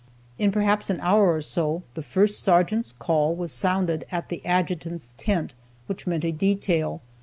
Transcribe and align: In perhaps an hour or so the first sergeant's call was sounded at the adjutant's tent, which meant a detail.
In 0.39 0.51
perhaps 0.51 0.89
an 0.89 0.99
hour 1.01 1.31
or 1.31 1.41
so 1.43 1.83
the 1.93 2.01
first 2.01 2.39
sergeant's 2.39 2.91
call 2.91 3.35
was 3.35 3.51
sounded 3.51 4.03
at 4.11 4.29
the 4.29 4.43
adjutant's 4.43 5.13
tent, 5.15 5.53
which 5.85 6.07
meant 6.07 6.25
a 6.25 6.31
detail. 6.31 7.01